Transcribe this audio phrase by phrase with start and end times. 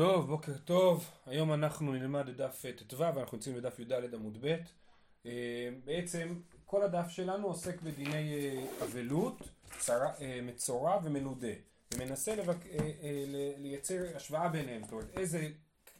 [0.00, 1.10] טוב, בוקר טוב.
[1.26, 4.56] היום אנחנו נלמד את דף ט"ו, ואנחנו נמצאים בדף י"ד עמוד ב'.
[5.26, 9.48] אה, בעצם כל הדף שלנו עוסק בדיני אה, אבלות,
[9.90, 11.52] אה, מצורע ומנודה,
[11.94, 12.56] ומנסה לבק...
[13.58, 15.48] לייצר השוואה ביניהם, זאת אומרת איזה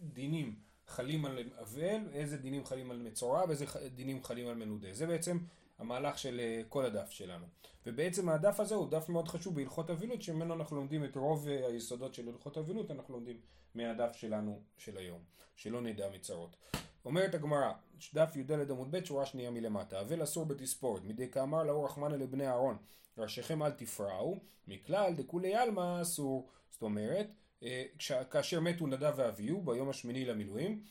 [0.00, 0.54] דינים
[0.86, 4.88] חלים על אבל, איזה דינים חלים על מצורע ואיזה דינים חלים על מנודה.
[4.92, 5.38] זה בעצם
[5.80, 7.46] המהלך של כל הדף שלנו.
[7.86, 12.14] ובעצם הדף הזה הוא דף מאוד חשוב בהלכות אבילות, שממנו אנחנו לומדים את רוב היסודות
[12.14, 13.40] של הלכות אבילות, אנחנו לומדים
[13.74, 15.20] מהדף שלנו של היום,
[15.56, 16.56] שלא נדע מצרות.
[17.04, 17.72] אומרת הגמרא,
[18.14, 22.46] דף י"ד עמוד ב' שורה שנייה מלמטה, אבל אסור בתספורת, מדי כאמר לאור רחמנא לבני
[22.46, 22.76] אהרון,
[23.18, 26.48] ראשיכם אל תפרעו, מכלל דכולי עלמא אסור.
[26.70, 27.26] זאת אומרת,
[27.62, 27.84] אה,
[28.30, 30.82] כאשר מתו נדב ואביהו ביום השמיני למילואים,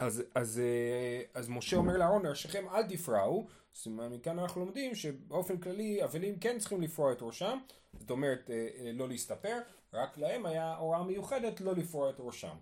[0.00, 5.58] אז, אז, אה, אז משה אומר לאהרון, ראשיכם אל תפרעו, אז מכאן אנחנו לומדים שבאופן
[5.58, 7.58] כללי אבלים כן צריכים לפרוע את ראשם,
[8.00, 9.58] זאת אומרת אה, לא להסתפר,
[9.92, 12.56] רק להם היה הוראה מיוחדת לא לפרוע את ראשם.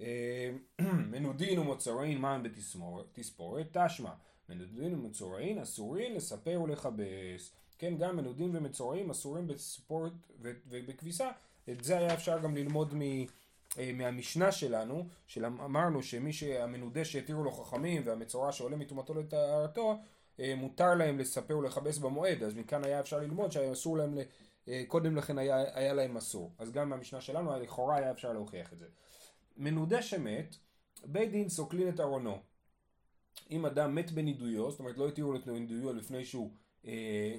[0.00, 0.50] אה,
[1.10, 4.10] מנודין ומוצרין מן בתספורת תשמע
[4.48, 11.30] מנודין ומצורעין אסורים לספר ולכבס כן גם מנודין ומצורעים אסורים בספורט ובכביסה
[11.70, 13.00] את זה היה אפשר גם ללמוד מ...
[13.78, 19.98] אה, מהמשנה שלנו, שאמרנו שמי שהמנודה שהתירו לו חכמים והמצורע שעולה מטומאתו לטהרתו,
[20.40, 24.18] אה, מותר להם לספר ולכבס במועד, אז מכאן היה אפשר ללמוד שאסור להם
[24.68, 26.52] אה, קודם לכן היה, היה להם אסור.
[26.58, 28.86] אז גם מהמשנה שלנו לכאורה היה אפשר להוכיח את זה.
[29.56, 30.56] מנודה שמת,
[31.04, 32.38] בית דין סוקלין את ארונו.
[33.50, 36.50] אם אדם מת בנידויו, זאת אומרת לא התירו לו נידויו לפני שהוא,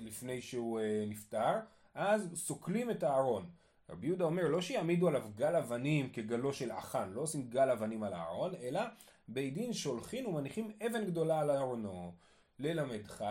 [0.02, 1.60] לפני שהוא נפטר,
[1.94, 3.50] אז סוקלים את הארון.
[3.92, 8.03] רבי יהודה אומר לא שיעמידו עליו גל אבנים כגלו של אחן, לא עושים גל אבנים
[8.03, 8.81] על הארון, אלא
[9.28, 12.11] בית דין שולחין ומניחים אבן גדולה על ארונו.
[12.59, 13.25] ללמדך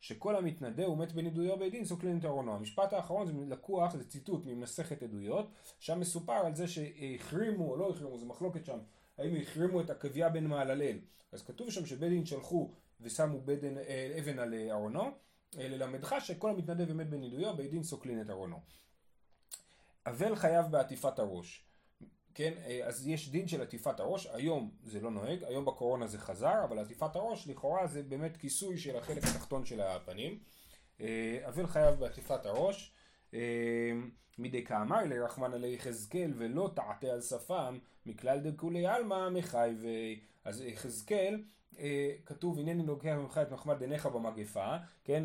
[0.00, 2.54] שכל המתנדה הוא מת בנידויו בית דין סוקלין את ארונו.
[2.54, 7.90] המשפט האחרון זה לקוח, זה ציטוט ממסכת עדויות, שם מסופר על זה שהחרימו או לא
[7.90, 8.78] החרימו, זה מחלוקת שם,
[9.18, 10.98] האם החרימו את עקביה בן מעללל.
[11.32, 15.02] אז כתוב שם שבית דין שלחו ושמו בדן, אה, אבן על אה, ארונו,
[15.58, 18.60] אה, ללמדך שכל המתנדה ומת בנידויו בית דין סוקלין את ארונו.
[20.06, 21.70] אבל חייב בעטיפת הראש.
[22.34, 26.18] כן, אה, אז יש דין של עטיפת הראש, היום זה לא נוהג, היום בקורונה זה
[26.18, 30.38] חזר, אבל עטיפת הראש לכאורה זה באמת כיסוי של החלק התחתון של הפנים.
[31.00, 32.92] אה, אבל חייב בעטיפת הראש,
[33.34, 33.92] אה,
[34.38, 40.20] מדי כאמר לרחמן עלי יחזקאל ולא תעתה על שפם, מכלל דכולי עלמא מחייבי.
[40.44, 41.42] אז יחזקאל,
[42.26, 45.22] כתוב הנני לוקח ממך את מחמד עיניך במגפה, כן,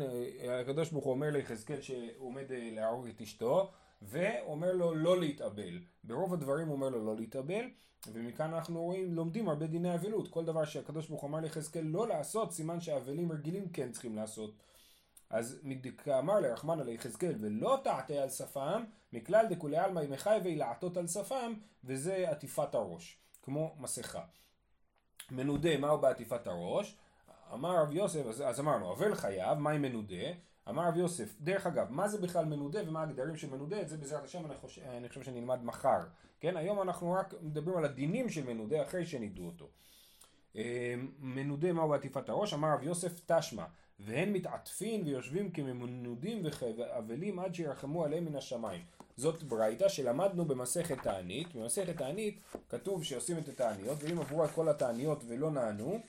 [0.60, 3.72] הקדוש ברוך הוא אומר ליחזקאל שהוא עומד להרוג את אשתו,
[4.02, 5.80] ואומר לו לא להתאבל.
[6.04, 7.64] ברוב הדברים הוא אומר לו לא להתאבל,
[8.12, 10.28] ומכאן אנחנו רואים, לומדים הרבה דיני אבלות.
[10.28, 14.54] כל דבר שהקדוש ברוך הוא אמר ליחזקאל לא לעשות, סימן שהאבלים רגילים כן צריכים לעשות.
[15.30, 15.60] אז
[16.18, 21.06] אמר לרחמן על יחזקאל ולא תעתה על שפם, מכלל דכולי עלמא ימי חייבי לעטות על
[21.06, 21.54] שפם,
[21.84, 24.24] וזה עטיפת הראש, כמו מסכה.
[25.30, 26.96] מנודה, מהו בעטיפת הראש?
[27.52, 30.26] אמר רב יוסף, אז, אז אמרנו, אבל חייב, מהי מנודה?
[30.68, 33.96] אמר רב יוסף, דרך אגב, מה זה בכלל מנודה ומה הגדרים של מנודה, את זה
[33.96, 36.00] בעזרת השם אני חושב, אני חושב שנלמד מחר,
[36.40, 36.56] כן?
[36.56, 39.68] היום אנחנו רק מדברים על הדינים של מנודה אחרי שנידו אותו.
[40.54, 40.60] אמ,
[41.18, 42.54] מנודה מהו בעטיפת הראש?
[42.54, 43.64] אמר רב יוסף תשמע,
[44.00, 46.42] והם מתעטפים ויושבים כמנודים
[46.76, 48.82] ואבלים עד שירחמו עליהם מן השמיים.
[49.16, 54.68] זאת ברייתא שלמדנו במסכת תענית, במסכת תענית כתוב שעושים את התעניות, ואם עברו על כל
[54.68, 56.00] התעניות ולא נענו,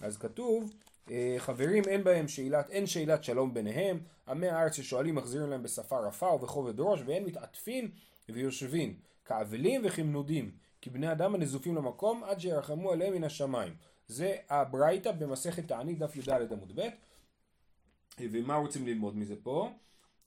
[0.00, 0.89] אז כתוב אה,
[1.38, 6.26] חברים אין בהם שאלת, אין שאלת שלום ביניהם, עמי הארץ ששואלים מחזירים להם בשפה רפה
[6.26, 7.90] ובכובד ראש, ואין מתעטפים
[8.28, 10.50] ויושבים, כאבלים וכמנודים,
[10.80, 13.74] כי בני אדם הנזופים למקום עד שירחמו עליהם מן השמיים.
[14.08, 16.88] זה הברייתא במסכת תענית דף י"ד עמוד ב',
[18.20, 19.70] ומה רוצים ללמוד מזה פה?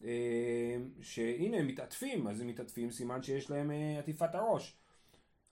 [0.03, 4.75] אה, שהנה הם מתעטפים, אז הם מתעטפים סימן שיש להם אה, עטיפת הראש.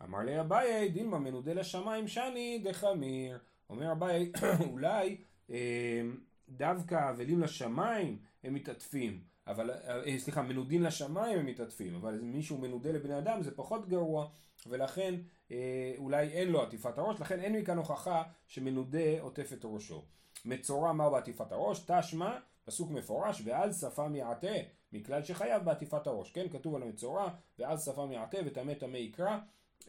[0.03, 3.39] אמר לי אביי דילמה מנודה לשמיים שני דחמיר
[3.71, 4.31] אומר אביי,
[4.71, 5.17] אולי
[5.49, 6.01] אה,
[6.49, 12.91] דווקא אבלים לשמיים הם מתעטפים, אבל, אה, סליחה, מנודין לשמיים הם מתעטפים, אבל מישהו מנודה
[12.91, 14.27] לבני אדם זה פחות גרוע,
[14.67, 15.16] ולכן
[15.51, 20.05] אה, אולי אין לו עטיפת הראש, לכן אין מכאן הוכחה שמנודה עוטף את ראשו.
[20.46, 21.85] מצורע מהו בעטיפת הראש?
[21.87, 24.55] תשמע, פסוק מפורש, ועל שפם יעטה,
[24.93, 26.49] מכלל שחייב בעטיפת הראש, כן?
[26.49, 27.29] כתוב על המצורע,
[27.59, 29.37] ועל שפם יעטה וטמא טמא יקרא.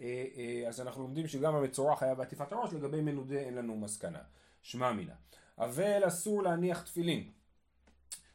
[0.01, 4.23] אה, אה, אז אנחנו לומדים שגם המצורע חייב בעטיפת הראש, לגבי מנודה אין לנו מסקנה.
[4.63, 5.15] שמע מינה.
[5.59, 7.31] אבל אסור להניח תפילין.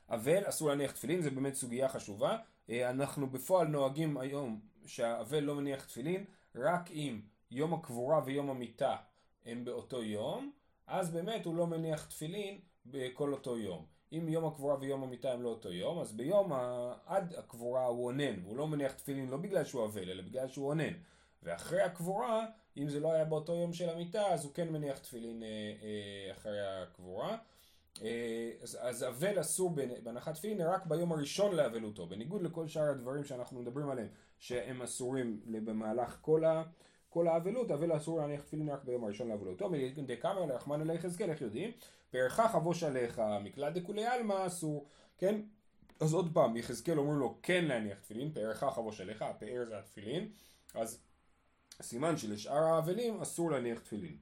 [0.10, 2.38] אבל אסור להניח תפילין, זה באמת סוגיה חשובה.
[2.70, 6.26] אה, אנחנו בפועל נוהגים היום שהאבל לא מניח תפילין,
[6.56, 7.22] רק אם
[7.52, 8.96] יום הקבורה ויום המיטה
[9.46, 10.52] הם באותו יום,
[10.88, 13.86] אז באמת הוא לא מניח תפילין בכל אותו יום.
[14.14, 16.94] אם יום הקבורה ויום המיטה הם לא אותו יום, אז ביום ה...
[17.06, 20.68] עד הקבורה הוא אונן, הוא לא מניח תפילין לא בגלל שהוא אבל, אלא בגלל שהוא
[20.68, 20.94] אונן.
[21.44, 22.46] ואחרי הקבורה,
[22.78, 26.32] אם זה לא היה באותו יום של המיטה, אז הוא כן מניח תפילין אה, אה,
[26.32, 27.38] אחרי הקבורה.
[28.04, 33.60] אה, אז אבל אסור בהנחת תפילין רק ביום הראשון לאבלותו, בניגוד לכל שאר הדברים שאנחנו
[33.60, 34.08] מדברים עליהם,
[34.40, 36.64] שהם אסורים במהלך כל ה...
[37.10, 39.70] כל האבלות, אבל אסור להניח תפילין רק ביום הראשון לאבלותו,
[40.06, 41.72] דקאמר לרחמן אלי יחזקאל, איך יודעים?
[42.12, 44.86] פארך חבוש עליך, מקלט דכולי עלמא אסור,
[45.18, 45.42] כן?
[46.00, 50.30] אז עוד פעם, יחזקאל אומרים לו כן להניח תפילין, פארך חבוש עליך, הפאר זה התפילין,
[50.74, 51.00] אז
[51.82, 54.18] סימן שלשאר האבלים אסור להניח תפילין.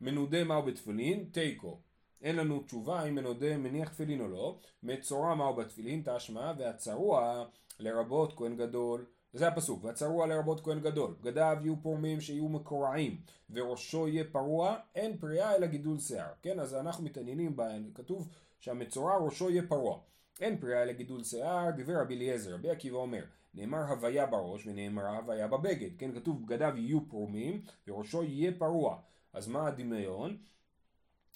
[0.00, 1.24] מנודה מהו בתפילין?
[1.32, 1.80] תיקו.
[2.22, 4.58] אין לנו תשובה אם מנודה מניח תפילין או לא.
[4.82, 6.02] מצורע מהו בתפילין?
[6.04, 7.44] תשמע, והצרוע
[7.80, 9.06] לרבות כהן גדול.
[9.34, 13.20] זה הפסוק, והצרוע לרבות כהן גדול, בגדיו יהיו פורמים שיהיו מקורעים,
[13.50, 16.60] וראשו יהיה פרוע, אין פריאה אלא גידול שיער, כן?
[16.60, 18.28] אז אנחנו מתעניינים בהן, כתוב
[18.60, 19.98] שהמצורע ראשו יהיה פרוע,
[20.40, 23.24] אין פריאה אלא גידול שיער, דיבר רבי אליעזר, רבי עקיבא אומר,
[23.54, 26.14] נאמר הוויה בראש ונאמר הוויה בבגד, כן?
[26.14, 28.98] כתוב בגדיו יהיו פרומים, וראשו יהיה פרוע,
[29.32, 30.36] אז מה הדמיון?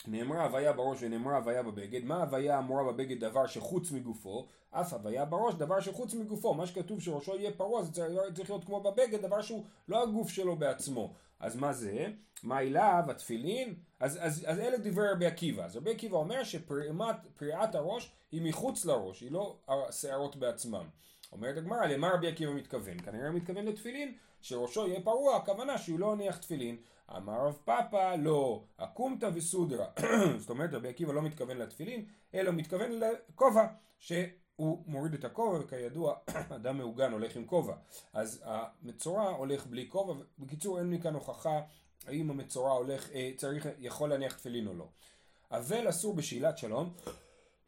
[0.07, 5.25] נאמרה הוויה בראש ונאמרה הוויה בבגד, מה הוויה אמורה בבגד דבר שחוץ מגופו, אף הוויה
[5.25, 7.93] בראש דבר שחוץ מגופו, מה שכתוב שראשו יהיה פרוע זה
[8.35, 11.13] צריך להיות כמו בבגד, דבר שהוא לא הגוף שלו בעצמו.
[11.41, 12.07] אז מה זה?
[12.43, 13.05] מה אליו?
[13.09, 13.75] התפילין?
[14.01, 15.65] אז, אז, אז אלה דברי רבי עקיבא.
[15.65, 20.89] אז רבי עקיבא אומר שפריעת הראש היא מחוץ לראש, היא לא השערות בעצמם.
[21.33, 22.99] אומרת הגמרא, למה רבי עקיבא מתכוון?
[22.99, 26.77] כנראה הוא מתכוון לתפילין, שראשו יהיה פרוע, הכוונה שהוא לא הניח תפילין.
[27.17, 29.87] אמר רב פאפא לא, אקומתא וסודרא.
[30.39, 32.05] זאת אומרת רבי עקיבא לא מתכוון לתפילין,
[32.35, 33.67] אלא מתכוון לכובע,
[33.99, 36.15] שהוא מוריד את הכובע, וכידוע
[36.57, 37.75] אדם מעוגן הולך עם כובע.
[38.13, 41.61] אז המצורע הולך בלי כובע, בקיצור אין לי כאן הוכחה
[42.07, 44.89] האם המצורע הולך, אה, צריך, יכול להניח תפילין או לא.
[45.51, 46.95] אבל אסור בשאלת שלום,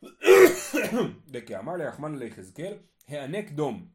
[1.32, 2.74] דכי אמר לרחמן ליחזקאל,
[3.10, 3.86] הענק דום.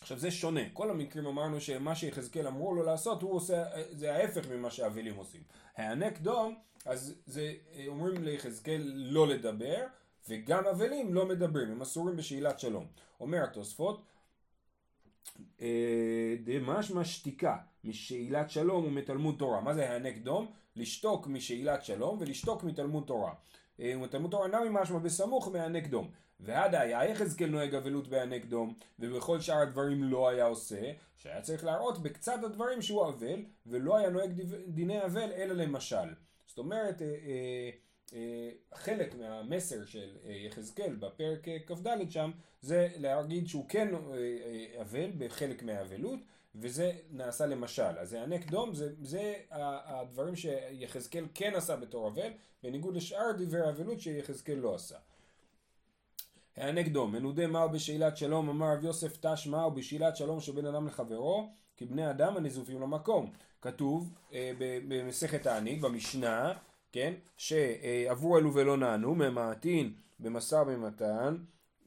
[0.00, 4.48] עכשיו זה שונה, כל המקרים אמרנו שמה שיחזקאל אמרו לו לעשות הוא עושה, זה ההפך
[4.48, 5.42] ממה שהאבלים עושים.
[5.76, 6.54] הענק דום,
[6.84, 7.54] אז זה
[7.86, 9.86] אומרים ליחזקאל לא לדבר,
[10.28, 12.86] וגם אבלים לא מדברים, הם אסורים בשאלת שלום.
[13.20, 14.02] אומר התוספות,
[15.60, 19.60] אה, דמשמע שתיקה משאלת שלום ומתלמוד תורה.
[19.60, 20.46] מה זה הענק דום?
[20.76, 23.32] לשתוק משאלת שלום ולשתוק מתלמוד תורה.
[23.80, 26.10] אה, ומתלמוד תורה נמי משמע בסמוך מהענק דום.
[26.40, 32.02] והדאי יחזקאל נוהג אבלות בענק דום, ובכל שאר הדברים לא היה עושה, שהיה צריך להראות
[32.02, 34.30] בקצת הדברים שהוא אבל, ולא היה נוהג
[34.68, 36.14] דיני אבל אלא למשל.
[36.46, 37.70] זאת אומרת, אה, אה,
[38.14, 42.30] אה, חלק מהמסר של יחזקאל בפרק כ"ד שם,
[42.60, 43.94] זה להגיד שהוא כן
[44.80, 46.20] אבל בחלק מהאבלות,
[46.54, 47.98] וזה נעשה למשל.
[47.98, 52.30] אז הענק דום זה, זה הדברים שיחזקאל כן עשה בתור אבל,
[52.62, 54.96] בניגוד לשאר דברי האבלות שיחזקאל לא עשה.
[56.60, 61.50] הנגדו, מנודה מהו בשאלת שלום, אמר רב יוסף תש מהו בשאלת שלום שבין אדם לחברו,
[61.76, 63.30] כי בני אדם הנזופים למקום.
[63.62, 66.52] כתוב אה, במסכת העניק, במשנה,
[66.92, 71.36] כן, שעברו אלו ולא נענו, ממעטין במסר במתן,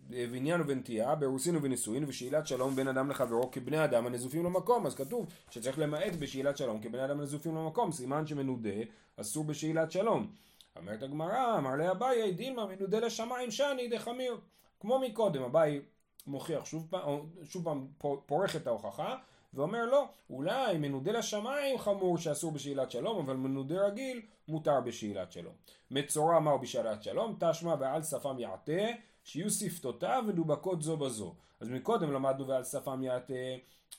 [0.10, 4.86] ועניין ובנטייה, באירוסין ובנישואין, ושאלת שלום בין אדם לחברו כבני אדם הנזופים למקום.
[4.86, 8.70] אז כתוב שצריך למעט בשאלת שלום כבני אדם הנזופים למקום, סימן שמנודה
[9.18, 10.28] אסור בשאלת שלום.
[10.76, 14.38] אומרת הגמרא, אמר לאביי, דילמה מנודה לשמיים שני דחמיר.
[14.82, 15.82] כמו מקודם, אביי
[16.28, 17.88] מוכיח שוב פעם, שוב פעם
[18.26, 19.18] פורך את ההוכחה,
[19.54, 25.54] ואומר לא, אולי מנודה לשמיים חמור שאסור בשאלת שלום, אבל מנודה רגיל מותר בשאלת שלום.
[25.92, 27.38] מצורע מהו בשאלת שלום?
[27.40, 28.82] תשמע ועל שפם יעטה,
[29.24, 31.36] שיהיו שפתותיו ודובקות זו בזו.
[31.60, 33.34] אז מקודם למדנו ועל שפם יעטה,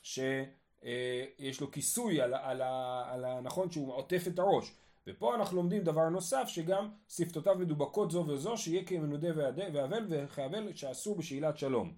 [0.03, 4.71] שיש לו כיסוי על, על, על, על, נכון שהוא עוטף את הראש.
[5.07, 9.27] ופה אנחנו לומדים דבר נוסף שגם שפתותיו מדובקות זו וזו שיהיה כמנודה
[9.73, 11.93] ואבל וכאבל שאסור בשאלת שלום.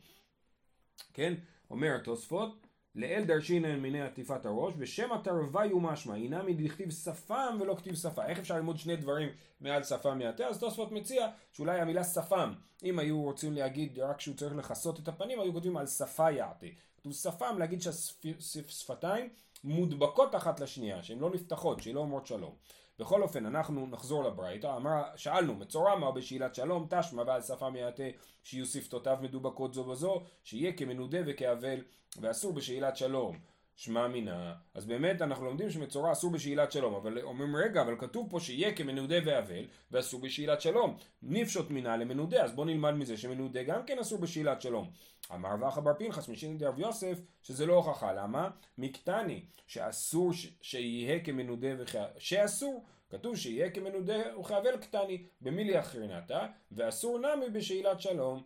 [1.14, 1.34] כן?
[1.70, 7.96] אומר התוספות לאל דרשינן מיני עטיפת הראש ושם התרווי הוא משמע מדכתיב שפם ולא כתיב
[7.96, 9.30] שפה איך אפשר ללמוד שני דברים
[9.62, 14.36] מעל שפם יעטה אז תוספות מציע שאולי המילה שפם אם היו רוצים להגיד רק שהוא
[14.36, 19.30] צריך לכסות את הפנים היו כותבים על שפה יעטה כתוב שפם להגיד שהשפתיים
[19.64, 22.56] מודבקות אחת לשנייה שהן לא נפתחות שהן לא אומרות שלום
[23.00, 24.78] בכל אופן, אנחנו נחזור לברייתא,
[25.16, 28.04] שאלנו, מצורע מה בשאלת שלום, תשמע בעל שפה מיעטה,
[28.44, 31.80] שיהיו שפתותיו מדובקות זו בזו, שיהיה כמנודה וכאבל,
[32.22, 33.38] ואסור בשאלת שלום.
[33.76, 38.28] שמע מינה, אז באמת אנחנו לומדים שמצורע אסור בשאלת שלום, אבל אומרים רגע, אבל כתוב
[38.30, 40.98] פה שיהיה כמנודה ואבל, ואסור בשאלת שלום.
[41.24, 44.90] נפשוט מינה למנודה, אז בוא נלמד מזה שמנודה גם כן אסור בשאלת שלום.
[45.34, 48.50] אמר רב אחא בר פנחס משמיה דרב יוסף, שזה לא הוכחה, למה?
[48.78, 57.20] מי קתני, שאסור שיהיה כמנודה וכאבל, שאסור, כתוב שיהיה כמנודה וכאבל קתני, במילי אחרנייתא, ואסור
[57.20, 58.44] נמי בשאלת שלום.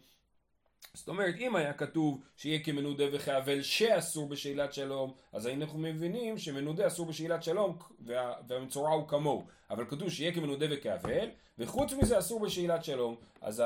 [0.99, 6.87] זאת אומרת, אם היה כתוב שיהיה כמנודה וכאבל שאסור בשאלת שלום, אז אנחנו מבינים שמנודה
[6.87, 9.47] אסור בשאלת שלום וה, והמצורע הוא כמוהו.
[9.69, 11.29] אבל כתוב שיהיה כמנודה וכאבל,
[11.59, 13.15] וחוץ מזה אסור בשאלת שלום.
[13.41, 13.63] אז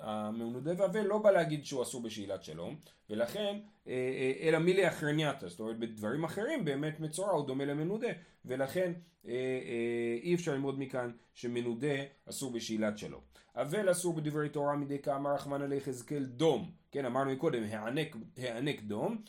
[0.00, 2.76] המנודה ואבל לא בא להגיד שהוא אסור בשאלת שלום,
[3.10, 8.08] ולכן, אה, אה, אלא מילי אחרנייתא, זאת אומרת בדברים אחרים באמת מצורע הוא דומה למנודה,
[8.44, 8.92] ולכן
[9.26, 11.96] אה, אי אפשר ללמוד מכאן שמנודה
[12.28, 13.20] אסור בשאלת שלום.
[13.56, 19.22] אבל אסור בדברי תורה מדי כאמר רחמנא ליחזקאל דום, כן אמרנו מקודם הענק, הענק דום,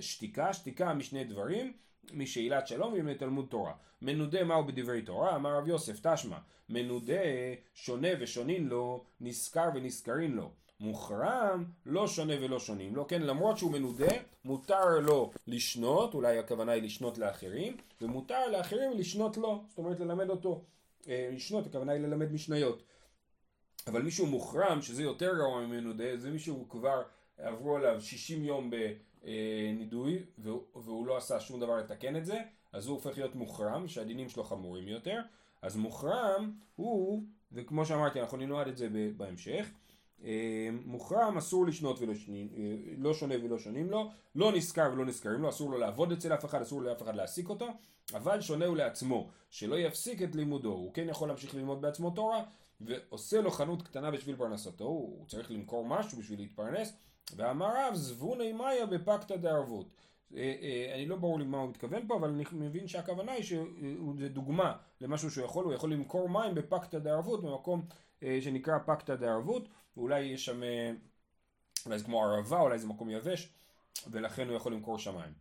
[0.00, 1.72] שתיקה, שתיקה משני דברים,
[2.12, 3.72] משאלת שלום ומתלמוד תורה.
[4.02, 5.36] מנודה מהו בדברי תורה?
[5.36, 7.22] אמר רב יוסף תשמע, מנודה
[7.74, 10.50] שונה ושונין לו, נשכר ונשכרין לו.
[10.80, 14.12] מוחרם לא שונה ולא שונים לו, כן למרות שהוא מנודה
[14.44, 20.30] מותר לו לשנות, אולי הכוונה היא לשנות לאחרים, ומותר לאחרים לשנות לו, זאת אומרת ללמד
[20.30, 20.64] אותו,
[21.08, 22.82] אה, לשנות הכוונה היא ללמד משניות.
[23.86, 27.02] אבל מישהו מוחרם, שזה יותר גרוע ממנודה, זה מישהו כבר
[27.38, 28.70] עברו עליו 60 יום
[29.24, 32.38] בנידוי והוא לא עשה שום דבר לתקן את זה,
[32.72, 35.20] אז הוא הופך להיות מוחרם, שהדינים שלו חמורים יותר.
[35.62, 39.70] אז מוחרם הוא, וכמו שאמרתי אנחנו נלמד את זה בהמשך,
[40.24, 45.04] אה, מוחרם אסור לשנות ולא שונים, אה, לא שונה ולא שונים לו, לא נשכר ולא
[45.06, 47.68] נשכרים לו, אסור לו לעבוד אצל אף אחד, אסור לאף אחד להעסיק אותו,
[48.14, 52.44] אבל שונה הוא לעצמו, שלא יפסיק את לימודו, הוא כן יכול להמשיך ללמוד בעצמו תורה,
[52.80, 56.96] ועושה לו חנות קטנה בשביל פרנסתו, הוא צריך למכור משהו בשביל להתפרנס,
[57.36, 59.86] ואמר רב זבוני מאיה בפקתא דערבות.
[60.36, 64.28] אה, אני לא ברור לי מה הוא מתכוון פה, אבל אני מבין שהכוונה היא שזה
[64.28, 67.82] דוגמה למשהו שהוא יכול, הוא יכול למכור מים בפקתא דערבות במקום
[68.40, 70.92] שנקרא פקתא דערבות, ואולי יש שם, אה,
[71.86, 73.48] אולי זה כמו ערבה, אולי זה מקום יבש,
[74.10, 75.32] ולכן הוא יכול למכור שמיים.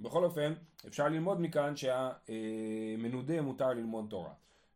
[0.00, 0.54] בכל אופן,
[0.86, 4.32] אפשר ללמוד מכאן שהמנודה מותר ללמוד תורה.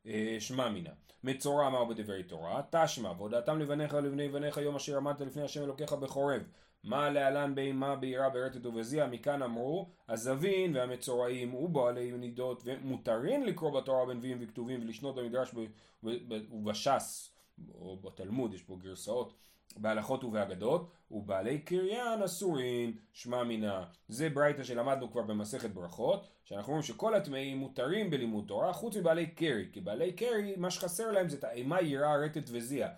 [0.07, 0.91] אה, שמע מינה.
[1.25, 5.93] מצורע אמר בדברי תורה, תשמע, והודעתם לבניך ולבני בניך יום אשר עמדת לפני השם אלוקיך
[5.93, 6.43] בחורב.
[6.85, 14.07] מה להלן בהמה בעירה ברטט ובזיע, מכאן אמרו, הזבין והמצורעים ובעלי נידות ומותרים לקרוא בתורה
[14.07, 15.55] בנביאים וכתובים ולשנות במדרש
[16.03, 17.35] ובש"ס
[17.75, 19.35] או בתלמוד, יש פה גרסאות,
[19.77, 23.85] בהלכות ובאגדות, ובעלי קריין אסורין, שמע מינה.
[24.09, 29.27] זה ברייתא שלמדנו כבר במסכת ברכות, שאנחנו אומרים שכל הטמאים מותרים בלימוד תורה, חוץ מבעלי
[29.27, 32.89] קרי, כי בעלי קרי, מה שחסר להם זה את האימה, יראה, רטט וזיע,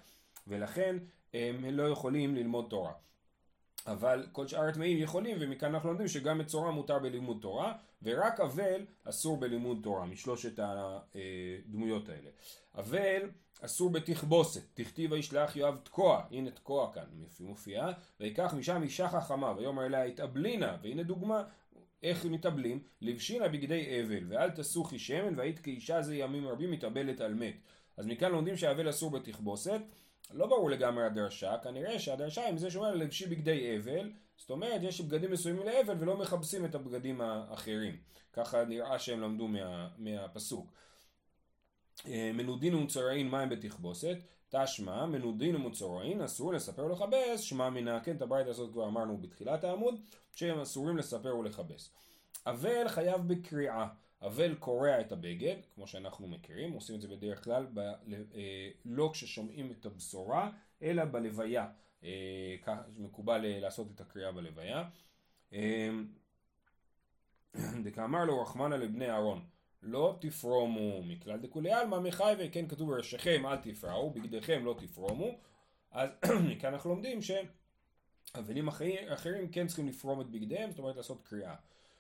[0.47, 0.97] ולכן
[1.35, 2.93] הם לא יכולים ללמוד תורה.
[3.87, 7.73] אבל כל שאר הטמאים יכולים, ומכאן אנחנו לומדים שגם מצורע מותר בלימוד תורה,
[8.03, 12.31] ורק אבל אסור בלימוד תורה, משלושת הדמויות האלה.
[12.75, 17.05] אבל אסור בתכבוסת, תכתיב וישלח יואב תקוע, הנה תקוע כאן
[17.41, 17.89] מופיע,
[18.21, 21.43] ויקח משם אישה חכמה, ויאמר אליה התאבלינה, והנה דוגמה
[22.03, 27.35] איך מתאבלים, לבשינה בגדי אבל, ואל תסוכי שמן, והיית כאישה זה ימים רבים מתאבלת על
[27.35, 27.55] מת.
[27.97, 29.81] אז מכאן לומדים שהאבל אסור בתכבוסת,
[30.33, 35.01] לא ברור לגמרי הדרשה, כנראה שהדרשה עם זה שאומר לבשי בגדי אבל, זאת אומרת יש
[35.01, 37.97] בגדים מסוימים לאבל ולא מכבסים את הבגדים האחרים.
[38.33, 40.73] ככה נראה שהם למדו מה, מהפסוק.
[42.07, 44.17] אה, מנודין ומצורעין מים בתכבוסת,
[44.49, 49.65] תשמע מנודין ומצורעין אסור לספר ולכבס, שמע מנה, כן את הברית הזאת כבר אמרנו בתחילת
[49.65, 49.95] העמוד,
[50.33, 51.91] שהם אסורים לספר ולכבס.
[52.47, 53.87] אבל חייב בקריאה,
[54.23, 59.11] אבל קורע את הבגד, כמו שאנחנו מכירים, עושים את זה בדרך כלל ב, אה, לא
[59.13, 60.51] כששומעים את הבשורה,
[60.83, 61.67] אלא בלוויה,
[62.05, 62.57] אה,
[62.97, 64.85] מקובל לעשות את הקריאה בלוויה.
[67.85, 69.45] דקאמר לו רחמנא לבני אהרון
[69.85, 75.31] לא תפרומו מכלל דכולי עלמא מחייבי, כן כתוב בראשיכם אל תפרעו, בגדיכם לא תפרומו,
[75.91, 76.11] אז
[76.49, 78.69] מכאן אנחנו לומדים שאבלים
[79.09, 81.55] אחרים כן צריכים לפרום את בגדיהם, זאת אומרת לעשות קריאה.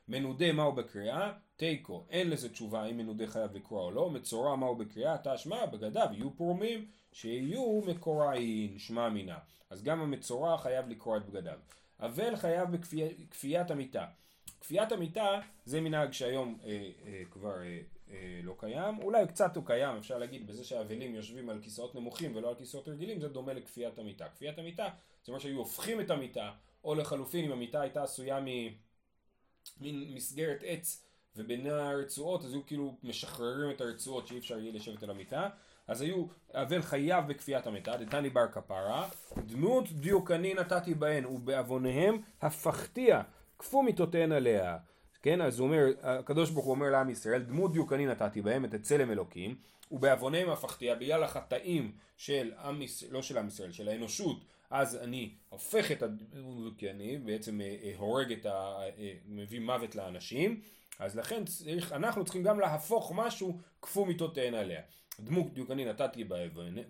[0.08, 1.32] מנודה מהו בקריאה?
[1.56, 5.16] תיקו, אין לזה תשובה אם מנודה חייב לקרוא או לא, מצורע מהו בקריאה?
[5.24, 9.38] תשמע, בגדיו יהיו פרומים שיהיו מקוראין, שמע מינה.
[9.70, 11.58] אז גם המצורע חייב לקרוא את בגדיו.
[12.00, 14.06] אבל חייב בכפיית המיטה.
[14.60, 17.80] כפיית המיטה זה מנהג שהיום אה, אה, כבר אה,
[18.10, 22.36] אה, לא קיים, אולי קצת הוא קיים, אפשר להגיד בזה שהאבלים יושבים על כיסאות נמוכים
[22.36, 24.28] ולא על כיסאות רגילים, זה דומה לכפיית המיטה.
[24.28, 24.88] כפיית המיטה
[25.24, 26.52] זה אומר שהיו הופכים את המיטה,
[26.84, 28.40] או לחלופין אם המיטה הייתה עשויה
[29.80, 31.04] ממין מסגרת עץ
[31.36, 35.48] ובין הרצועות, אז היו כאילו משחררים את הרצועות שאי אפשר יהיה לשבת על המיטה.
[35.86, 43.22] אז היו, אבל חייב בכפיית המיטה, דתני בר כפרה, דמות דיוקני נתתי בהן, ובעווניהם הפכתיה
[43.58, 44.78] כפו מיתותיהן עליה.
[45.22, 48.74] כן, אז הוא אומר, הקדוש ברוך הוא אומר לעם ישראל, דמות דיוקני נתתי בהם, את
[48.82, 49.56] צלם אלוקים,
[49.90, 55.34] ובעוונם הפכתיה, בגלל החטאים של עם ישראל, לא של עם ישראל, של האנושות, אז אני
[55.48, 58.50] הופך את הדיוקני, בעצם אה, אה, הורג את ה...
[58.98, 60.60] אה, מביא מוות לאנשים,
[60.98, 64.80] אז לכן צריך, אנחנו צריכים גם להפוך משהו, כפו מיתותיהן עליה.
[65.20, 66.24] דמות דיוקני נתתי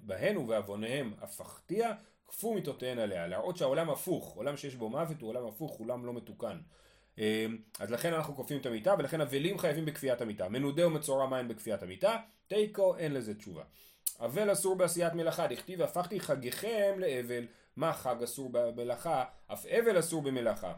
[0.02, 1.92] בהן ובעווניהם הפכתיה,
[2.28, 6.12] כפו מיטותיהן עליה, להראות שהעולם הפוך, עולם שיש בו מוות הוא עולם הפוך, עולם לא
[6.12, 6.58] מתוקן.
[7.78, 10.48] אז לכן אנחנו כופים את המיטה, ולכן אבלים חייבים בכפיית המיטה.
[10.48, 12.16] מנודה ומצורע מים בכפיית המיטה,
[12.46, 13.62] תיקו, אין לזה תשובה.
[14.20, 20.22] אבל אסור בעשיית מלאכה, דכתיב הפכתי חגיכם לאבל, מה חג אסור במלאכה, אף אבל אסור
[20.22, 20.72] במלאכה.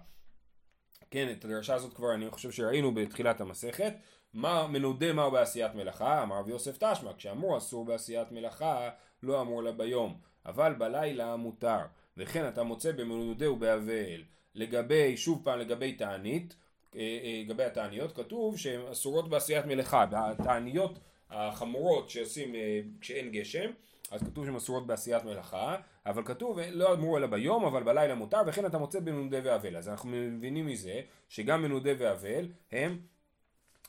[1.11, 3.93] כן, את הדרשה הזאת כבר אני חושב שראינו בתחילת המסכת.
[4.35, 6.23] מה מנודה מהו בעשיית מלאכה?
[6.23, 8.91] אמר רבי יוסף תשמע, כשאמרו אסור בעשיית מלאכה,
[9.23, 11.81] לא אמור לה ביום, אבל בלילה מותר.
[12.17, 14.23] וכן אתה מוצא במנודה ובאבל.
[14.55, 16.57] לגבי, שוב פעם לגבי תענית,
[16.95, 20.07] אה, אה, לגבי התעניות, כתוב שהן אסורות בעשיית מלאכה.
[20.12, 20.99] התעניות
[21.31, 23.71] החמורות שעושים אה, כשאין גשם,
[24.11, 25.76] אז כתוב שהן אסורות בעשיית מלאכה,
[26.07, 29.77] אבל כתוב לא אמרו אלא ביום, אבל בלילה מותר, וכן אתה מוצא במנודה ואבל.
[29.77, 32.99] אז אנחנו מבינים מזה שגם מנודה ואבל הם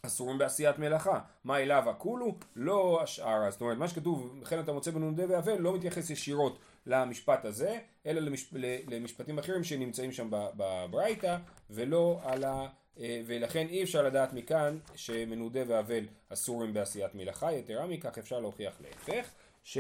[0.02, 1.20] אסורים בעשיית מלאכה.
[1.44, 2.36] מה אליו הכולו?
[2.56, 3.52] לא השאר.
[3.52, 8.20] זאת אומרת, מה שכתוב, וכן אתה מוצא בנ"ד ואבל, לא מתייחס ישירות למשפט הזה, אלא
[8.20, 8.54] למש,
[8.88, 11.38] למשפטים אחרים שנמצאים שם בברייתא,
[11.70, 12.68] ולא על ה...
[13.00, 18.74] אה, ולכן אי אפשר לדעת מכאן שמנודה ואבל אסורים בעשיית מלאכה, יתרה מכך אפשר להוכיח
[18.82, 19.30] להפך,
[19.64, 19.78] ש...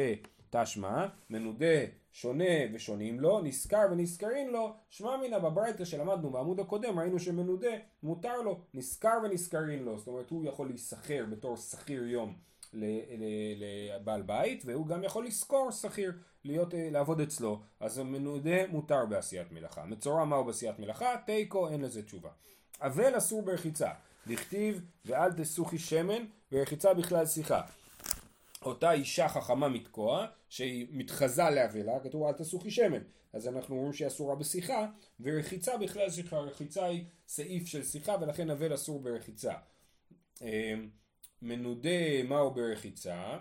[0.49, 7.19] תשמע, מנודה שונה ושונים לו, נזכר ונזכרין לו, שמע מינא בברייתא שלמדנו בעמוד הקודם, ראינו
[7.19, 7.71] שמנודה
[8.03, 12.35] מותר לו, נזכר ונזכרין לו, זאת אומרת הוא יכול להיסחר בתור שכיר יום
[12.73, 16.13] לבעל בית, והוא גם יכול לשכור שכיר,
[16.45, 19.85] להיות, אה, לעבוד אצלו, אז מנודה מותר בעשיית מלאכה.
[19.85, 21.15] מצורע מהו בעשיית מלאכה?
[21.25, 22.29] תיקו, אין לזה תשובה.
[22.81, 23.89] אבל אסור ברחיצה,
[24.27, 27.61] דכתיב ואל תסוכי שמן, ורחיצה בכלל שיחה.
[28.65, 33.01] אותה אישה חכמה מתקוע, שהיא מתחזה לאבלה, כתוב אל תסוכי שמן.
[33.33, 34.87] אז אנחנו אומרים שהיא אסורה בשיחה,
[35.19, 39.53] ורחיצה בכלל שיחה, רחיצה היא סעיף של שיחה, ולכן אבל אסור ברחיצה.
[40.41, 40.89] אמ,
[41.41, 43.37] מנודה מהו ברחיצה?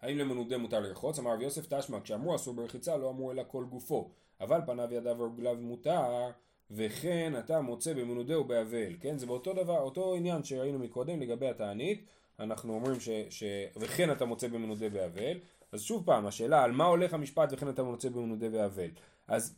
[0.00, 1.18] האם למנודה מותר לרחוץ?
[1.18, 4.10] אמר רבי יוסף תשמע, כשאמרו אסור ברחיצה לא אמרו אלא כל גופו,
[4.40, 6.30] אבל פניו ידיו ורגליו מותר,
[6.70, 9.18] וכן אתה מוצא במנודה ובאבל, כן?
[9.18, 12.06] זה באותו דבר, אותו עניין שראינו מקודם לגבי התענית,
[12.40, 13.08] אנחנו אומרים ש...
[13.30, 13.44] ש...
[13.76, 15.38] וכן אתה מוצא במנודה באבל,
[15.72, 18.88] אז שוב פעם, השאלה על מה הולך המשפט וכן אתה מוצא במנודה באבל.
[19.28, 19.54] אז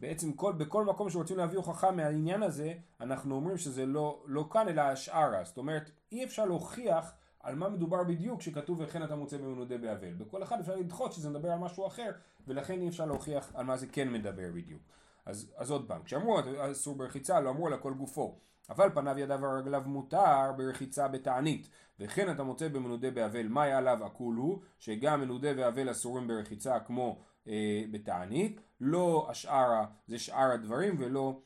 [0.00, 4.68] בעצם כל, בכל מקום שרוצים להביא הוכחה מהעניין הזה, אנחנו אומרים שזה לא, לא כאן
[4.68, 5.44] אלא השארה.
[5.44, 10.12] זאת אומרת, אי אפשר להוכיח על מה מדובר בדיוק שכתוב וכן אתה מוצא במנודה באבל.
[10.12, 12.10] בכל אחד אפשר לדחות שזה מדבר על משהו אחר,
[12.46, 14.82] ולכן אי אפשר להוכיח על מה זה כן מדבר בדיוק.
[15.26, 18.38] אז, אז עוד פעם, כשאמרו אסור ברחיצה, לא אמרו אלא כל גופו.
[18.70, 21.68] אבל פניו ידיו ורגליו מותר ברחיצה בתענית.
[22.00, 23.48] וכן אתה מוצא במנודה באבל.
[23.48, 24.04] מאי עליו?
[24.04, 28.60] עקול הוא שגם מנודה ואבל אסורים ברחיצה כמו אה, בתענית.
[28.80, 31.40] לא השארה זה שאר הדברים ולא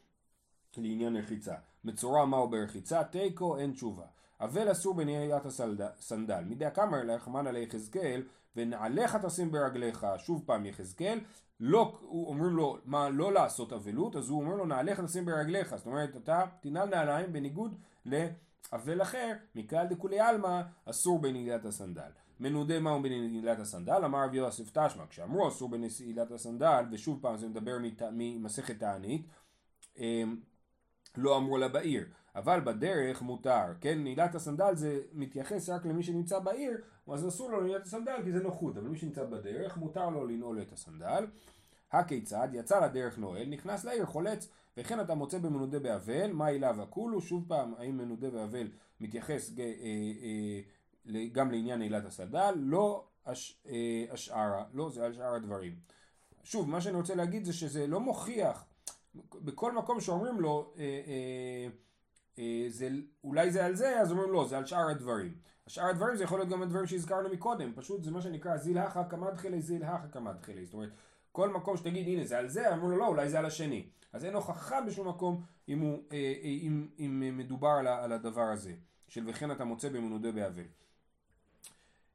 [0.76, 1.54] לעניין רחיצה.
[1.84, 3.04] מצורע מהו ברחיצה?
[3.04, 4.06] תיקו אין תשובה.
[4.40, 5.46] אבל אסור בנעילת
[5.80, 6.44] הסנדל.
[6.46, 8.22] מדי כמה לחמן עלי יחזקאל
[8.56, 11.20] ונעליך תשים ברגליך שוב פעם יחזקאל
[11.60, 15.86] לא, אומרים לו מה לא לעשות אבלות, אז הוא אומר לו נעליך נשים ברגליך, זאת
[15.86, 22.10] אומרת אתה תנעל נעליים בניגוד לאבל אחר, מכלל דכולי עלמא אסור בנעילת הסנדל.
[22.40, 27.48] מנודה מהו בנעילת הסנדל, אמר רבי יוסף תשמע, כשאמרו אסור בנעילת הסנדל, ושוב פעם זה
[27.48, 27.78] מדבר
[28.12, 29.26] ממסכת תענית,
[29.98, 30.36] אמ,
[31.16, 36.38] לא אמרו לה בעיר, אבל בדרך מותר, כן, נעילת הסנדל זה מתייחס רק למי שנמצא
[36.38, 40.10] בעיר, אז אסור לו לנעול את הסנדל כי זה נוחות, אבל מי שנמצא בדרך מותר
[40.10, 41.26] לו לנעול את הסנדל.
[41.92, 42.48] הכיצד?
[42.52, 47.44] יצא לדרך נועל, נכנס לעיר, חולץ, וכן אתה מוצא במנודה באבל, מה עילה וכולו, שוב
[47.48, 48.68] פעם, האם מנודה באבל
[49.00, 53.60] מתייחס אה, אה, גם לעניין עילת הסנדל, לא הש,
[54.32, 55.74] אה, לא זה על שאר הדברים.
[56.42, 58.64] שוב, מה שאני רוצה להגיד זה שזה לא מוכיח,
[59.34, 61.68] בכל מקום שאומרים לו, אה, אה,
[62.68, 62.88] זה,
[63.24, 65.34] אולי זה על זה, אז אומרים לא, זה על שאר הדברים.
[65.66, 69.04] השאר הדברים זה יכול להיות גם הדברים שהזכרנו מקודם, פשוט זה מה שנקרא זיל הכה
[69.04, 70.64] כמד חילי, זיל הכה כמד חילי.
[70.64, 70.90] זאת אומרת,
[71.32, 73.86] כל מקום שתגיד הנה זה על זה, אמרו לו לא, אולי זה על השני.
[74.12, 78.42] אז אין הוכחה בשום מקום אם, הוא, אה, אה, אם, אם מדובר על, על הדבר
[78.52, 78.72] הזה,
[79.08, 80.64] של וכן אתה מוצא במנודה באבל.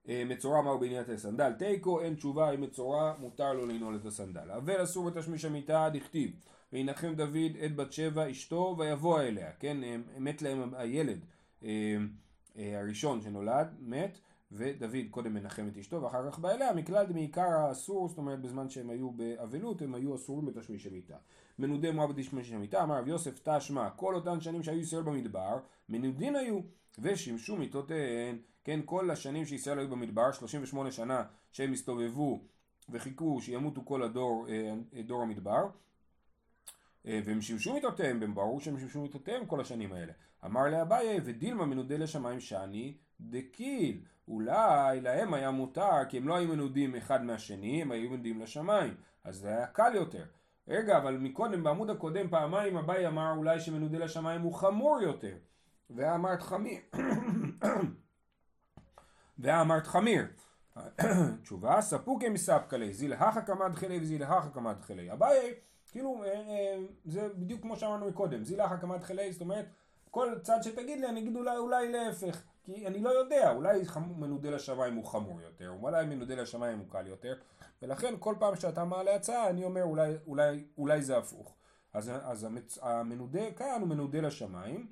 [0.07, 4.51] מצורע מהו בעניין הסנדל תיקו, אין תשובה אם מצורע מותר לו לנעול את הסנדל.
[4.51, 6.31] אבל אסור בתשמיש המיטה דכתיב
[6.73, 9.77] וינחם דוד את בת שבע אשתו ויבוא אליה, כן,
[10.17, 11.25] מת להם הילד
[11.63, 11.97] אה,
[12.57, 14.19] אה, הראשון שנולד, מת,
[14.51, 18.69] ודוד קודם מנחם את אשתו ואחר כך בא אליה, מכלל מעיקר האסור, זאת אומרת בזמן
[18.69, 21.17] שהם היו באבלות הם היו אסורים בתשמיש המיטה.
[21.59, 25.57] מנודי מואב בתשמיש המיטה, אמר רב יוסף תשמע, כל אותן שנים שהיו ישראל במדבר,
[25.89, 26.59] מנודין היו,
[26.99, 32.41] ושימשו מיטותיהן, כן, כל השנים שישראל היו במדבר, 38 שנה שהם הסתובבו
[32.89, 35.69] וחיכו שימותו כל הדור, אה, דור המדבר, אה,
[37.05, 40.13] והם שימשו מיתותיהם, ברור שהם שימשו מיתותיהם כל השנים האלה.
[40.45, 44.01] אמר לאביי, ודילמה מנודה לשמיים שאני דקיל.
[44.27, 48.93] אולי להם היה מותר, כי הם לא היו מנודים אחד מהשני, הם היו מנודים לשמיים.
[49.23, 50.23] אז זה היה קל יותר.
[50.67, 55.35] רגע, אבל מקודם, בעמוד הקודם, פעמיים אביי אמר אולי שמנודה לשמיים הוא חמור יותר.
[55.89, 56.79] ואמרת חמיר.
[59.39, 60.27] ואמרת חמיר.
[61.41, 65.11] תשובה, ספוקי מספקא ליה, זילהכה קמד חילי וזילהכה קמד חילי.
[65.11, 65.53] אביי,
[65.95, 69.65] כאילו, אה, אה, זה בדיוק כמו שאמרנו מקודם, זילהכה קמד חילי, זאת אומרת,
[70.11, 73.81] כל צד שתגיד לי, אני אגיד אולי, אולי להפך, כי אני לא יודע, אולי
[74.17, 77.35] מנודה לשמיים הוא חמור יותר, אולי מנודה לשמיים הוא קל יותר,
[77.81, 81.55] ולכן כל פעם שאתה מעלה הצעה, אני אומר אולי, אולי, אולי זה הפוך.
[81.93, 82.77] אז, אז המצ...
[82.81, 84.87] המנודה כאן הוא מנודה לשמיים,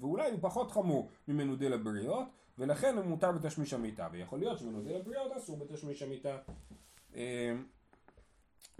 [0.00, 2.26] ואולי הוא פחות חמור ממנודה לבריות,
[2.58, 6.38] ולכן הוא מותר בתשמיש המיטה, ויכול להיות שמנודה לבריות אסור בתשמיש המיטה.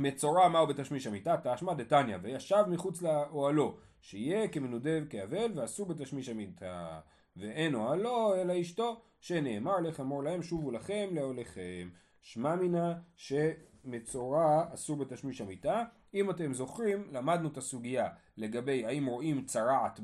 [0.00, 1.36] אה, מצורע מהו בתשמיש המיטה?
[1.42, 7.00] תשמע דתניא, וישב מחוץ לאוהלו, שיהיה כמנודה כאבל ואסור בתשמיש המיטה.
[7.36, 11.88] ואין אוהלו אלא אשתו, שנאמר לך אמור להם שובו לכם לאוהליכם.
[12.20, 15.84] שמע מינה שמצורע אסור בתשמיש המיטה.
[16.14, 20.00] אם אתם זוכרים, למדנו את הסוגיה לגבי האם רואים צרעת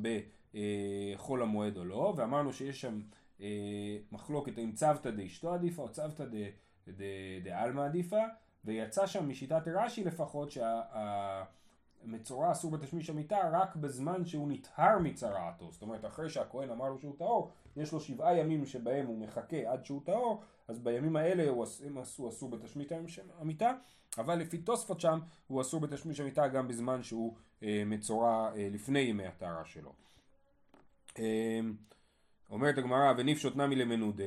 [1.17, 3.01] בחול המועד או לא, ואמרנו שיש שם
[3.41, 6.25] אה, מחלוקת האם צוותא דאשתו עדיפה או צוותא
[7.43, 8.23] דעלמא עדיפה,
[8.65, 10.51] ויצא שם משיטת רש"י לפחות
[12.05, 16.99] שהמצורע אסור בתשמיש המיטה רק בזמן שהוא נטהר מצרעתו, זאת אומרת אחרי שהכהן אמר לו
[16.99, 21.49] שהוא טהור, יש לו שבעה ימים שבהם הוא מחכה עד שהוא טהור, אז בימים האלה
[21.49, 21.65] הוא
[22.03, 22.93] אסור, אסור בתשמיש
[23.41, 23.73] המיטה,
[24.19, 28.99] אבל לפי תוספות שם הוא אסור בתשמיש המיטה גם בזמן שהוא אה, מצורע אה, לפני
[28.99, 29.93] ימי הטהרה שלו.
[31.19, 31.61] אה,
[32.51, 34.25] אומרת הגמרא ונפשוט נמי למנודה,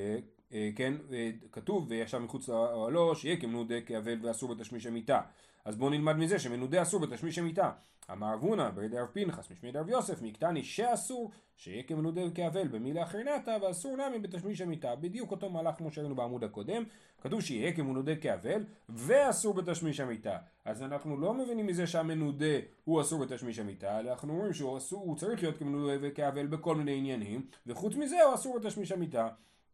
[0.75, 5.21] כן, אה, כתוב וישב מחוץ לאוהלו שיהיה כמנודה כאבל ואסור בתשמיש המיטה.
[5.65, 7.71] אז בואו נלמד מזה שמנודה אסור בתשמיש המיטה.
[8.11, 13.57] אמר אבונה ברד הרב פנחס משמי דרב יוסף מקטני שאסור שיהיה כמנודה כאבל במילה אחרינתה
[13.61, 14.95] ואסור נמי בתשמיש המיטה.
[14.95, 16.83] בדיוק אותו מהלך כמו שראינו בעמוד הקודם.
[17.21, 20.37] כתוב שיהיה כמנודה כאבל ואסור בתשמיש המיטה.
[20.65, 22.45] אז אנחנו לא מבינים מזה שהמנודה
[22.83, 26.97] הוא אסור בתשמיש המיטה, אלא אנחנו אומרים שהוא אסור, צריך להיות כמנודה וכאבל בכל מיני
[26.97, 29.27] עניינים, וחוץ מזה הוא אסור בתשמיש המיטה.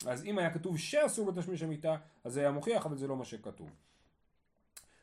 [0.05, 3.25] אז אם היה כתוב שאסור בתשמיש המיטה, אז זה היה מוכיח, אבל זה לא מה
[3.25, 3.69] שכתוב.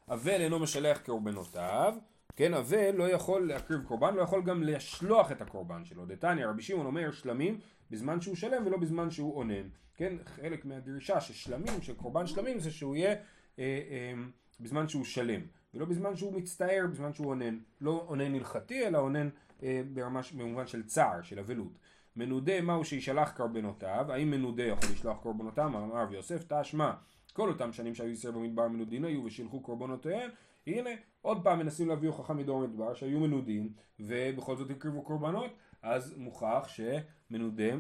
[0.09, 1.95] אבל אינו משלח קורבנותיו,
[2.37, 6.07] כן, אבל לא יכול להקריב קורבן, לא יכול גם לשלוח את הקורבן שלו.
[6.07, 9.69] דתניא, רבי שמעון אומר שלמים בזמן שהוא שלם ולא בזמן שהוא אונן.
[9.97, 13.19] כן, חלק מהדרישה של שלמים, של קורבן שלמים, זה שהוא יהיה אה,
[13.59, 14.13] אה,
[14.61, 15.41] בזמן שהוא שלם,
[15.75, 17.59] ולא בזמן שהוא מצטער, בזמן שהוא אונן.
[17.81, 19.29] לא אונן הלכתי, אלא אונן
[19.63, 21.79] אה, ברמה, במובן של צער, של אבלות.
[22.17, 26.93] מנודה מהו שישלח קורבנותיו, האם מנודה יכול לשלוח קורבנותיו, אמר רבי יוסף, תשמע,
[27.33, 30.31] כל אותם שנים שהיו ישראל במדבר מנודין היו ושילחו קורבנותיהם,
[30.67, 30.91] הנה
[31.23, 35.51] עוד פעם מנסים להביא הוכחה מדור מדבר שהיו מנודים ובכל זאת הקריבו קורבנות,
[35.83, 37.75] אז מוכח שמנודה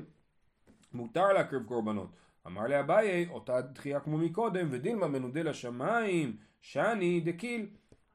[0.92, 2.10] מותר להקריב קורבנות.
[2.46, 7.66] אמר לאביי, אותה דחייה כמו מקודם, ודילמה מנודה לשמיים, שאני דקיל.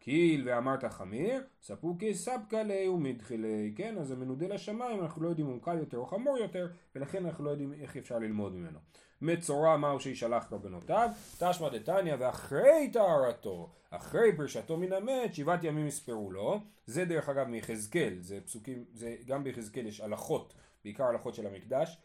[0.06, 5.48] קיל ואמרת חמיר, ספוקי ספקא ליה ומדחילי, כן, אז זה מנודה לשמיים, אנחנו לא יודעים
[5.48, 8.80] אם הוא קל יותר או חמור יותר, ולכן אנחנו לא יודעים איך אפשר ללמוד ממנו.
[9.22, 16.32] מצורע מהו שישלח קורבנותיו, תשמע דתניא, ואחרי טהרתו, אחרי פרישתו מן המת, שבעת ימים יספרו
[16.32, 21.48] לו, זה דרך אגב מיחזקאל, זה פסוקים, זה גם ביחזקאל יש הלכות, בעיקר הלכות של
[21.48, 21.98] המקדש,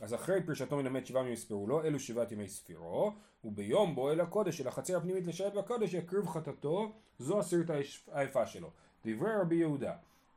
[0.00, 3.12] אז אחרי פרישתו מן המת שבעה ימים יספרו לו, אלו שבעת ימי ספירו,
[3.44, 7.70] וביום בו אל הקודש של החצר הפנימית לשרת בקודש יקריב חטאתו, זו הסרט
[8.12, 8.70] היפה שלו.
[9.04, 9.92] דברי רבי יהודה.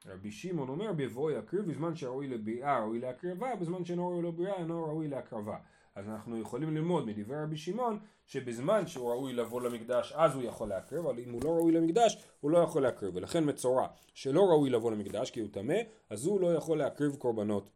[0.07, 4.83] רבי שמעון אומר בבוא יקריב בזמן שראוי לבריאה ראוי להקרבה, בזמן שאינו ראוי לבריאה אינו
[4.83, 5.57] ראוי להקרבה.
[5.95, 10.69] אז אנחנו יכולים ללמוד מדברי רבי שמעון שבזמן שהוא ראוי לבוא למקדש אז הוא יכול
[10.69, 14.69] להקריב, אבל אם הוא לא ראוי למקדש הוא לא יכול להקריב, ולכן מצורע שלא ראוי
[14.69, 15.77] לבוא למקדש כי הוא טמא,
[16.09, 17.69] אז הוא לא יכול להקריב קורבנות.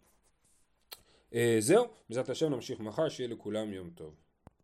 [1.34, 4.29] אה, זהו, בעזרת השם נמשיך מחר, שיהיה לכולם יום טוב.